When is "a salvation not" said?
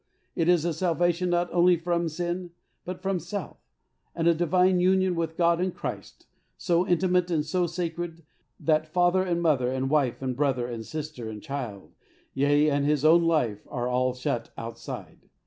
0.65-1.53